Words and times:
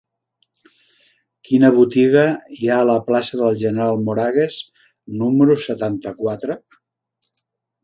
Quina 1.49 1.69
botiga 1.75 2.23
hi 2.61 2.71
ha 2.71 2.79
a 2.79 2.87
la 2.91 2.95
plaça 3.11 3.39
del 3.43 3.59
General 3.65 4.01
Moragues 4.09 4.59
número 5.23 5.61
setanta-quatre? 5.69 6.59